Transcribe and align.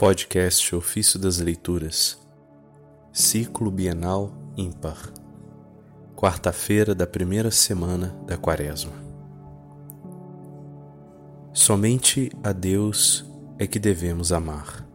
Podcast 0.00 0.74
Ofício 0.74 1.18
das 1.18 1.40
Leituras, 1.40 2.18
Ciclo 3.12 3.70
Bienal 3.70 4.32
Ímpar, 4.56 4.96
quarta-feira 6.16 6.94
da 6.94 7.06
primeira 7.06 7.50
semana 7.50 8.18
da 8.26 8.38
Quaresma. 8.38 8.94
Somente 11.52 12.32
a 12.42 12.50
Deus 12.50 13.26
é 13.58 13.66
que 13.66 13.78
devemos 13.78 14.32
amar. 14.32 14.88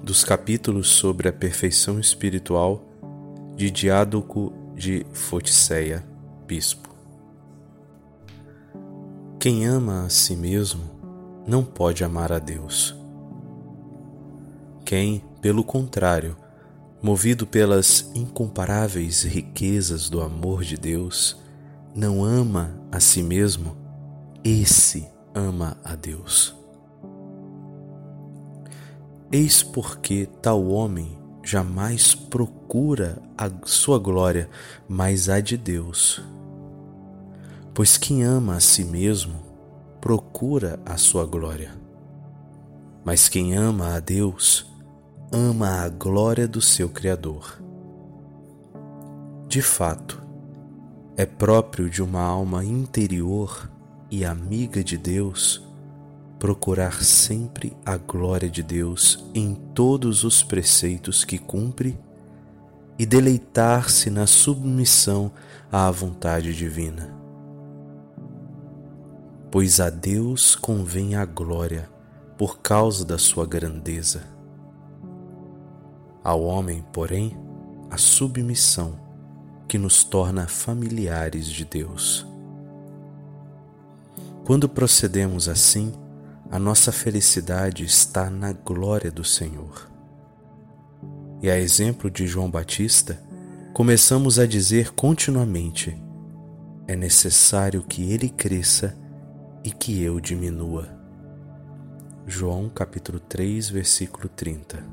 Dos 0.00 0.22
capítulos 0.22 0.90
sobre 0.90 1.28
a 1.28 1.32
perfeição 1.32 1.98
espiritual 1.98 2.84
de 3.56 3.68
Diádoco 3.68 4.52
de 4.76 5.04
Foticeia, 5.12 6.06
Bispo. 6.46 6.88
Quem 9.40 9.66
ama 9.66 10.04
a 10.04 10.08
si 10.08 10.36
mesmo 10.36 10.99
não 11.46 11.64
pode 11.64 12.04
amar 12.04 12.32
a 12.32 12.38
Deus. 12.38 12.94
Quem, 14.84 15.22
pelo 15.40 15.62
contrário, 15.62 16.36
movido 17.02 17.46
pelas 17.46 18.10
incomparáveis 18.14 19.22
riquezas 19.22 20.10
do 20.10 20.20
amor 20.20 20.62
de 20.62 20.76
Deus, 20.76 21.38
não 21.94 22.24
ama 22.24 22.74
a 22.92 23.00
si 23.00 23.22
mesmo, 23.22 23.76
esse 24.44 25.08
ama 25.34 25.76
a 25.84 25.94
Deus. 25.94 26.54
Eis 29.32 29.62
porque 29.62 30.28
tal 30.42 30.66
homem 30.68 31.16
jamais 31.44 32.14
procura 32.14 33.22
a 33.38 33.50
sua 33.64 33.98
glória, 33.98 34.50
mas 34.88 35.28
a 35.28 35.40
de 35.40 35.56
Deus. 35.56 36.22
Pois 37.72 37.96
quem 37.96 38.24
ama 38.24 38.56
a 38.56 38.60
si 38.60 38.84
mesmo 38.84 39.49
procura 40.00 40.80
a 40.86 40.96
sua 40.96 41.26
glória. 41.26 41.70
Mas 43.04 43.28
quem 43.28 43.54
ama 43.54 43.94
a 43.94 44.00
Deus, 44.00 44.66
ama 45.30 45.82
a 45.82 45.88
glória 45.88 46.48
do 46.48 46.60
seu 46.60 46.88
Criador. 46.88 47.62
De 49.46 49.60
fato, 49.60 50.22
é 51.16 51.26
próprio 51.26 51.90
de 51.90 52.02
uma 52.02 52.22
alma 52.22 52.64
interior 52.64 53.70
e 54.10 54.24
amiga 54.24 54.82
de 54.82 54.96
Deus 54.96 55.62
procurar 56.38 57.04
sempre 57.04 57.76
a 57.84 57.98
glória 57.98 58.48
de 58.48 58.62
Deus 58.62 59.28
em 59.34 59.54
todos 59.74 60.24
os 60.24 60.42
preceitos 60.42 61.24
que 61.24 61.36
cumpre 61.36 61.98
e 62.98 63.04
deleitar-se 63.04 64.08
na 64.08 64.26
submissão 64.26 65.30
à 65.70 65.90
vontade 65.90 66.54
divina 66.54 67.19
pois 69.50 69.80
a 69.80 69.90
Deus 69.90 70.54
convém 70.54 71.16
a 71.16 71.24
glória 71.24 71.90
por 72.38 72.60
causa 72.60 73.04
da 73.04 73.18
sua 73.18 73.44
grandeza. 73.44 74.22
Ao 76.22 76.42
homem, 76.42 76.84
porém, 76.92 77.36
a 77.90 77.98
submissão 77.98 78.98
que 79.66 79.76
nos 79.76 80.04
torna 80.04 80.46
familiares 80.46 81.46
de 81.46 81.64
Deus. 81.64 82.26
Quando 84.44 84.68
procedemos 84.68 85.48
assim, 85.48 85.92
a 86.50 86.58
nossa 86.58 86.92
felicidade 86.92 87.84
está 87.84 88.28
na 88.30 88.52
glória 88.52 89.10
do 89.10 89.24
Senhor. 89.24 89.88
E 91.42 91.50
a 91.50 91.58
exemplo 91.58 92.10
de 92.10 92.26
João 92.26 92.50
Batista, 92.50 93.22
começamos 93.72 94.38
a 94.38 94.46
dizer 94.46 94.90
continuamente: 94.92 95.96
é 96.86 96.96
necessário 96.96 97.82
que 97.82 98.12
ele 98.12 98.28
cresça 98.28 98.96
e 99.64 99.70
que 99.70 100.02
eu 100.02 100.20
diminua. 100.20 100.88
João 102.26 102.68
capítulo 102.68 103.18
3, 103.18 103.70
versículo 103.70 104.28
30. 104.28 104.84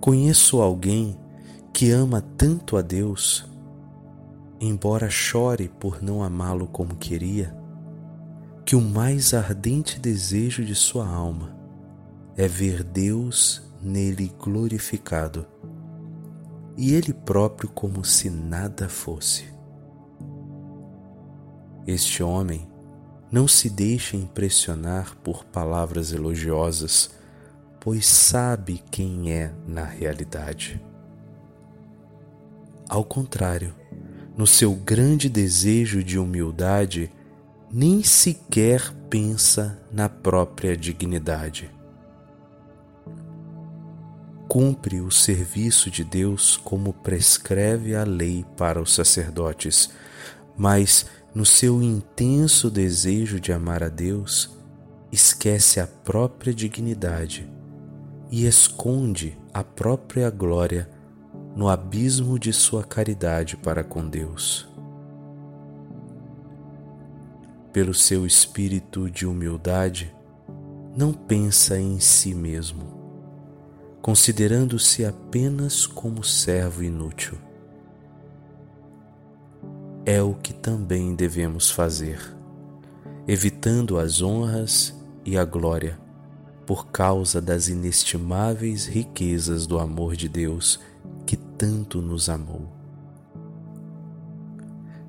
Conheço 0.00 0.60
alguém 0.60 1.18
que 1.72 1.90
ama 1.90 2.20
tanto 2.20 2.76
a 2.76 2.82
Deus, 2.82 3.46
embora 4.60 5.08
chore 5.08 5.68
por 5.68 6.02
não 6.02 6.22
amá-lo 6.22 6.66
como 6.66 6.96
queria, 6.96 7.56
que 8.64 8.74
o 8.74 8.80
mais 8.80 9.34
ardente 9.34 9.98
desejo 9.98 10.64
de 10.64 10.74
sua 10.74 11.06
alma 11.06 11.56
é 12.36 12.46
ver 12.48 12.82
Deus 12.82 13.62
nele 13.82 14.32
glorificado 14.38 15.46
e 16.76 16.94
ele 16.94 17.12
próprio 17.12 17.68
como 17.68 18.04
se 18.04 18.30
nada 18.30 18.88
fosse. 18.88 19.59
Este 21.86 22.22
homem 22.22 22.68
não 23.30 23.46
se 23.46 23.70
deixa 23.70 24.16
impressionar 24.16 25.16
por 25.22 25.44
palavras 25.44 26.12
elogiosas, 26.12 27.10
pois 27.78 28.06
sabe 28.06 28.82
quem 28.90 29.32
é 29.32 29.52
na 29.66 29.84
realidade. 29.84 30.80
Ao 32.88 33.04
contrário, 33.04 33.74
no 34.36 34.46
seu 34.46 34.74
grande 34.74 35.28
desejo 35.28 36.02
de 36.02 36.18
humildade, 36.18 37.10
nem 37.70 38.02
sequer 38.02 38.92
pensa 39.08 39.80
na 39.92 40.08
própria 40.08 40.76
dignidade. 40.76 41.70
Cumpre 44.48 45.00
o 45.00 45.10
serviço 45.10 45.88
de 45.88 46.02
Deus 46.02 46.56
como 46.56 46.92
prescreve 46.92 47.94
a 47.94 48.02
lei 48.02 48.44
para 48.56 48.82
os 48.82 48.92
sacerdotes, 48.92 49.90
mas 50.56 51.06
no 51.34 51.44
seu 51.44 51.80
intenso 51.82 52.70
desejo 52.70 53.38
de 53.38 53.52
amar 53.52 53.82
a 53.82 53.88
Deus, 53.88 54.50
esquece 55.12 55.78
a 55.78 55.86
própria 55.86 56.52
dignidade 56.52 57.48
e 58.30 58.46
esconde 58.46 59.38
a 59.52 59.62
própria 59.62 60.28
glória 60.30 60.90
no 61.54 61.68
abismo 61.68 62.38
de 62.38 62.52
sua 62.52 62.82
caridade 62.82 63.56
para 63.56 63.84
com 63.84 64.08
Deus. 64.08 64.68
Pelo 67.72 67.94
seu 67.94 68.26
espírito 68.26 69.08
de 69.08 69.26
humildade, 69.26 70.12
não 70.96 71.12
pensa 71.12 71.78
em 71.78 72.00
si 72.00 72.34
mesmo, 72.34 72.82
considerando-se 74.02 75.04
apenas 75.04 75.86
como 75.86 76.24
servo 76.24 76.82
inútil 76.82 77.38
é 80.04 80.22
o 80.22 80.34
que 80.34 80.52
também 80.52 81.14
devemos 81.14 81.70
fazer, 81.70 82.18
evitando 83.26 83.98
as 83.98 84.22
honras 84.22 84.94
e 85.24 85.36
a 85.36 85.44
glória, 85.44 85.98
por 86.66 86.86
causa 86.86 87.40
das 87.40 87.68
inestimáveis 87.68 88.86
riquezas 88.86 89.66
do 89.66 89.78
amor 89.78 90.16
de 90.16 90.28
Deus 90.28 90.80
que 91.26 91.36
tanto 91.36 92.00
nos 92.00 92.28
amou. 92.28 92.68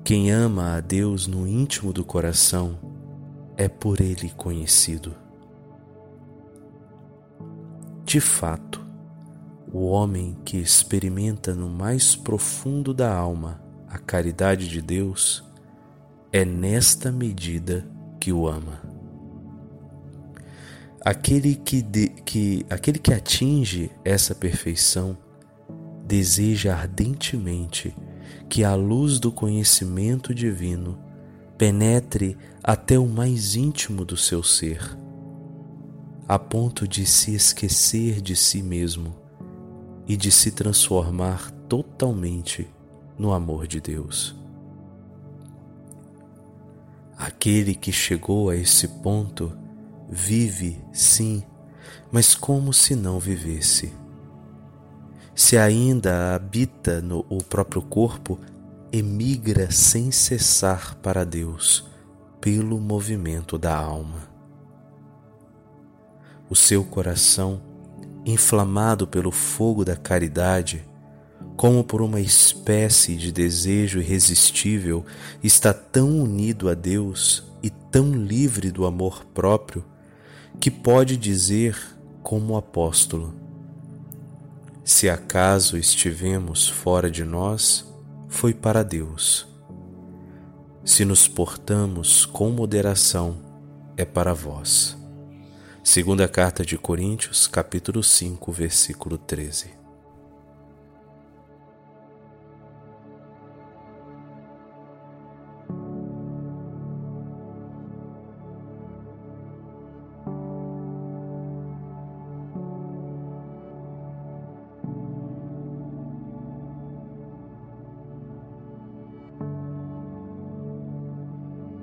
Quem 0.04 0.30
ama 0.30 0.76
a 0.76 0.80
Deus 0.80 1.26
no 1.26 1.46
íntimo 1.46 1.92
do 1.92 2.04
coração 2.04 2.78
é 3.56 3.68
por 3.68 4.00
Ele 4.00 4.30
conhecido. 4.30 5.14
De 8.04 8.20
fato, 8.20 8.84
o 9.72 9.86
homem 9.86 10.36
que 10.44 10.58
experimenta 10.58 11.54
no 11.54 11.68
mais 11.68 12.14
profundo 12.16 12.92
da 12.92 13.14
alma 13.14 13.61
a 13.92 13.98
caridade 13.98 14.68
de 14.68 14.80
Deus, 14.80 15.44
é 16.32 16.46
nesta 16.46 17.12
medida 17.12 17.86
que 18.18 18.32
o 18.32 18.48
ama. 18.48 18.80
Aquele 21.04 21.56
que, 21.56 21.82
de, 21.82 22.08
que, 22.08 22.64
aquele 22.70 22.98
que 22.98 23.12
atinge 23.12 23.90
essa 24.02 24.34
perfeição 24.34 25.14
deseja 26.06 26.74
ardentemente 26.74 27.94
que 28.48 28.64
a 28.64 28.74
luz 28.74 29.20
do 29.20 29.30
conhecimento 29.30 30.34
divino 30.34 30.98
penetre 31.58 32.38
até 32.62 32.98
o 32.98 33.06
mais 33.06 33.56
íntimo 33.56 34.06
do 34.06 34.16
seu 34.16 34.42
ser, 34.42 34.80
a 36.26 36.38
ponto 36.38 36.88
de 36.88 37.04
se 37.04 37.34
esquecer 37.34 38.22
de 38.22 38.34
si 38.34 38.62
mesmo 38.62 39.14
e 40.08 40.16
de 40.16 40.30
se 40.30 40.50
transformar 40.50 41.50
totalmente 41.68 42.66
no 43.22 43.32
amor 43.32 43.68
de 43.68 43.80
Deus. 43.80 44.34
Aquele 47.16 47.72
que 47.72 47.92
chegou 47.92 48.50
a 48.50 48.56
esse 48.56 48.88
ponto 48.88 49.56
vive, 50.10 50.84
sim, 50.92 51.44
mas 52.10 52.34
como 52.34 52.72
se 52.72 52.96
não 52.96 53.20
vivesse. 53.20 53.94
Se 55.36 55.56
ainda 55.56 56.34
habita 56.34 57.00
no 57.00 57.24
o 57.28 57.38
próprio 57.44 57.80
corpo, 57.80 58.40
emigra 58.90 59.70
sem 59.70 60.10
cessar 60.10 60.96
para 60.96 61.24
Deus 61.24 61.88
pelo 62.40 62.80
movimento 62.80 63.56
da 63.56 63.76
alma. 63.76 64.28
O 66.50 66.56
seu 66.56 66.82
coração, 66.84 67.62
inflamado 68.26 69.06
pelo 69.06 69.30
fogo 69.30 69.84
da 69.84 69.94
caridade, 69.94 70.84
como 71.56 71.84
por 71.84 72.00
uma 72.00 72.20
espécie 72.20 73.16
de 73.16 73.30
desejo 73.30 74.00
irresistível, 74.00 75.04
está 75.42 75.72
tão 75.72 76.20
unido 76.20 76.68
a 76.68 76.74
Deus 76.74 77.44
e 77.62 77.70
tão 77.70 78.12
livre 78.12 78.70
do 78.70 78.86
amor 78.86 79.24
próprio 79.26 79.84
que 80.58 80.70
pode 80.70 81.16
dizer 81.16 81.76
como 82.22 82.56
apóstolo: 82.56 83.34
Se 84.84 85.08
acaso 85.08 85.76
estivemos 85.76 86.68
fora 86.68 87.10
de 87.10 87.24
nós, 87.24 87.84
foi 88.28 88.54
para 88.54 88.82
Deus. 88.82 89.46
Se 90.84 91.04
nos 91.04 91.28
portamos 91.28 92.26
com 92.26 92.50
moderação, 92.50 93.36
é 93.96 94.04
para 94.04 94.34
vós. 94.34 94.96
Segunda 95.84 96.26
carta 96.26 96.64
de 96.64 96.76
Coríntios, 96.78 97.46
capítulo 97.46 98.02
5, 98.02 98.50
versículo 98.50 99.18
13. 99.18 99.81